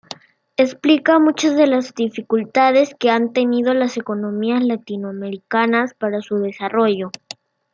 Explica 0.57 1.19
muchas 1.19 1.55
de 1.55 1.67
las 1.67 1.93
dificultades 1.93 2.95
que 2.99 3.11
han 3.11 3.33
tenido 3.33 3.71
las 3.75 3.97
economías 3.97 4.63
latinoamericanas 4.63 5.93
para 5.93 6.21
su 6.21 6.39
desarrollo. 6.39 7.11